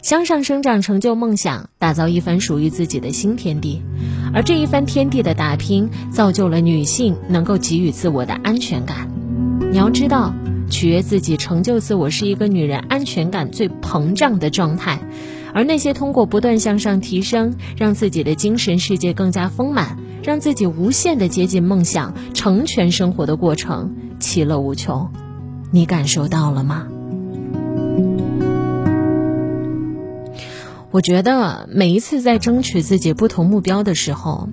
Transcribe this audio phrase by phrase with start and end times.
[0.00, 3.82] 向上生长，成就梦想，打造一番属于自己的新天地。
[4.32, 9.10] 而这一番天地的打拼，造就了女性能够给予自我的安全感。
[9.70, 10.32] 你要知道，
[10.70, 15.00] 取悦自己、成就自我，是一个女人安全感最膨胀的状态。
[15.52, 25.10] 而那些通过不断向上提升，让自己的精神世界更加丰满，让自己无限的接近梦想、成全生活的过程，其乐无穷。
[25.70, 26.86] 你感受到了吗？
[30.98, 34.48] 我觉得每一次在争取自己不同目标的时候，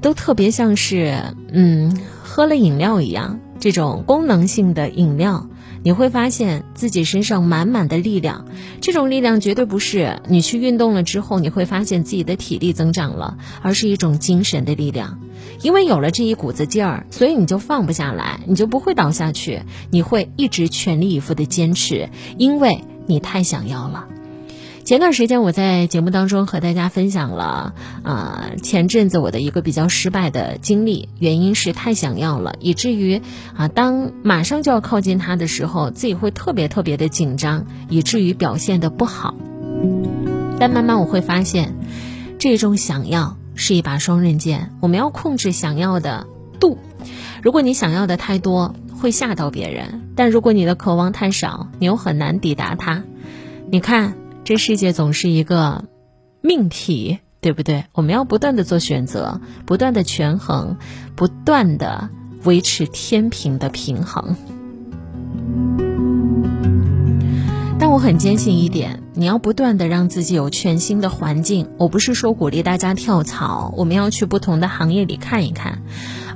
[0.00, 5.48] 都特别像是嗯喝了饮料一样，这种功能性的饮料。
[5.82, 8.46] 你会发现自己身上满满的力量，
[8.80, 15.18] 这种力量绝对不是你去运动了之后你会发现自己的体力增长了，而是一种精神的力量。
[15.60, 24.06] 因为有了这一股子劲儿，所以你就放不下来，你就不会倒下去，你会一直全力以赴的坚持，因为你太想要了。
[24.84, 33.22] 前段时间我在节目当中和大家分享了，啊，前阵子我的一个比较失败的经历，原因是太想要了，以至于
[33.56, 39.34] 啊，当马上就要靠近他的时候，自己会特别特别的紧张，以至于表现的不好。
[40.60, 41.74] 但慢慢我会发现，
[42.38, 46.26] 这种想要是一把双刃剑，我们要控制想要的
[46.60, 46.76] 度。
[47.42, 53.02] 如果你想要的太多，会吓到别人；但如果你的渴望太少，你又很难抵达它。
[53.70, 54.12] 你看。
[54.44, 55.86] 这世界总是一个
[56.42, 57.86] 命题，对不对？
[57.94, 60.76] 我们要不断的做选择，不断的权衡，
[61.16, 62.10] 不断的
[62.44, 64.36] 维持天平的平衡。
[67.78, 71.70] 但我很坚信一点，你要不断的让自己有全新的环境。
[71.78, 75.80] 我不是说鼓励大家跳槽，我们要去不同的行业里看一看，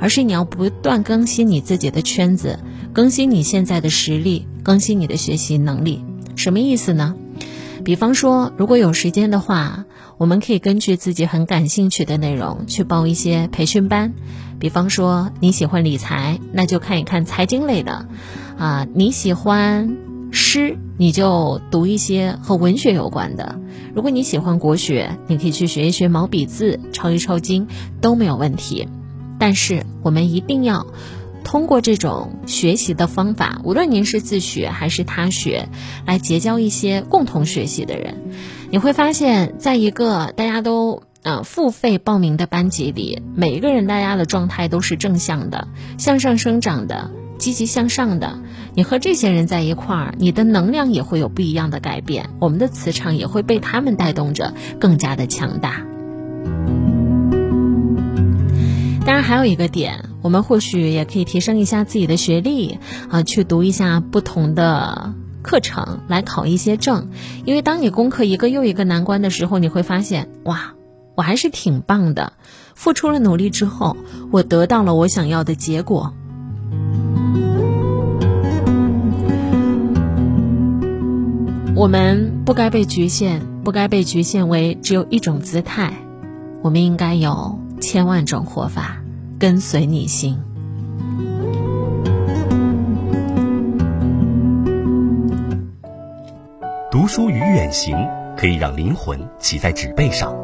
[0.01, 2.59] 而是你要不断更新你自己的圈子，
[2.95, 6.03] 更新你现在的实力，更新你的学习能力。
[6.37, 7.15] 什么意思呢？
[7.85, 9.85] 比方说，如果有时间的话，
[10.17, 14.13] 我们可以根据自己很感兴趣的内容去报一些培训班。
[14.59, 18.07] 比方说，你喜欢理财，那就看一看财经类的；
[18.59, 19.97] 啊，你喜欢
[20.33, 23.61] 诗，你就读一些和文学有关的。
[23.95, 27.69] 如果你喜欢国学，你可以去学一学毛笔字，抄一抄经
[28.01, 28.89] 都没有问题。
[29.39, 30.87] 但是，我们一定要。
[31.49, 35.71] 通过这种学习的方法，无论您是自学还是他学，
[36.05, 38.19] 来结交一些共同学习的人，
[38.71, 48.39] 你会发现在一个大家都呃付费报名的班级里，每一个人大家的状态都是正向的、向上生长的、积极向上的。
[48.75, 55.83] 你和这些人在一块儿，你的能量也会有不一样的改变，我们的磁场也会被他们带动着更加的强大。
[59.07, 60.05] 当然，还有一个点。
[60.29, 62.79] 我们或许也可以提升一下自己的学历
[63.09, 67.09] 啊，去读一下不同的课程，来考一些证。
[67.47, 70.75] 因为当你攻克一个又一个难关的时候，你会发现，哇，
[71.15, 72.35] 我还是挺棒的。
[72.75, 73.97] 付出了努力之后，
[74.31, 76.13] 我得到了我想要的结果。
[81.75, 85.95] 我们不该被局限，不该被局限为只有一种姿态。
[86.61, 88.99] 我们应该有千万种活法。
[89.39, 90.37] 跟随你心。
[96.91, 97.97] 读书与远行
[98.37, 100.35] 可以让灵魂骑在纸背上，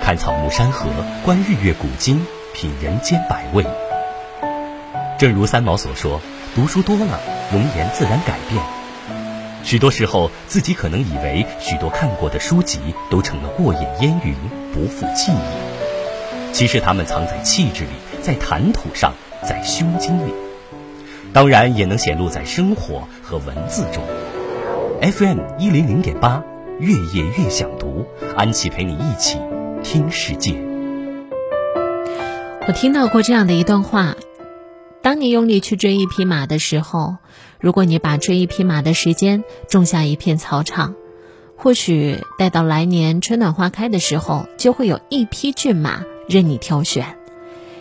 [0.00, 0.88] 看草木山河，
[1.24, 3.66] 观日月古今，品人间百味。
[5.18, 6.20] 正如三毛所说
[6.54, 7.18] ：“读书多了，
[7.50, 8.62] 容颜自然改变。”
[9.64, 12.78] 许多时候，自己可能以为许多看过的书籍
[13.10, 14.36] 都成了过眼烟云，
[14.72, 15.73] 不复记忆。
[16.54, 17.90] 其实，它们藏在气质里。
[18.22, 20.32] 在谈吐上，在胸襟里，
[21.32, 24.04] 当然也能显露在生活和文字中。
[25.02, 26.44] FM 一零零点八，
[26.78, 28.06] 越夜越想读，
[28.36, 29.36] 安琪陪你一起
[29.82, 30.54] 听世界。
[32.68, 34.14] 我听到过这样的一段话：
[35.02, 37.16] 当你用力去追一匹马的时候，
[37.58, 40.94] 如果你把追一匹马的时间种下一片草场，
[41.56, 47.18] 或许待到来年春暖花开的时候，就会有一匹骏马任你挑选。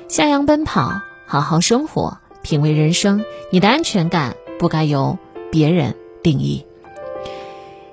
[0.08, 0.92] 向阳奔跑，
[1.26, 3.24] 好好生活，品味人生。
[3.52, 5.18] 你的安全感不该由
[5.52, 6.66] 别人定义。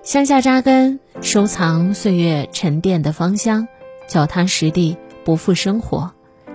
[0.02, 3.69] 向下扎根，收藏岁月沉淀的芳香，
[4.08, 6.12] 脚踏实地，不负生活。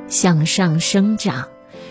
[0.08, 1.48] 向上生长，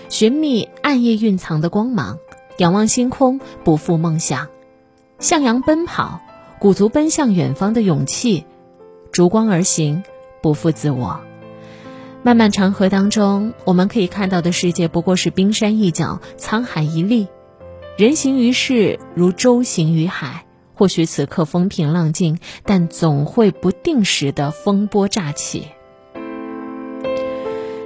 [0.08, 2.18] 寻觅暗夜蕴藏的光芒，
[2.58, 4.48] 仰望星空，不负梦想。
[5.18, 6.20] 向阳奔跑，
[6.58, 8.44] 鼓足奔向远方的勇气，
[9.10, 10.04] 逐光而行，
[10.42, 11.20] 不负自我。
[12.26, 17.28] 漫漫长河当中，我们可以看到的世界不过是冰山一角、沧海一粟。
[17.98, 25.68] 人行于世，如舟行于海，或许此刻风平浪静，但总会不定时的风波乍起。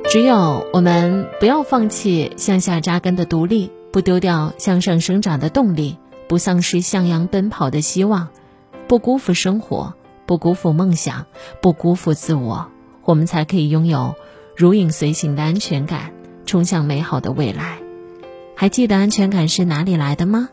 [0.08, 5.98] 只有我们不要放弃向下扎根的独立，不丢掉向上生长的动力，
[6.28, 8.28] 不丧失向阳奔跑的希望，
[8.86, 9.94] 不辜负生活，
[10.26, 11.26] 不辜负梦想，
[11.60, 12.70] 不辜负自我，
[13.08, 14.16] 我们才可以拥有
[14.54, 16.12] 如影随形的安全感，
[16.44, 17.78] 冲向美好的未来。
[18.54, 20.50] 还记得安全感是哪里来的吗？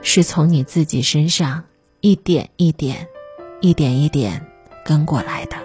[0.00, 1.64] 是从你自己身上
[2.00, 3.08] 一点一点、
[3.60, 4.46] 一点一点
[4.84, 5.56] 跟过来的。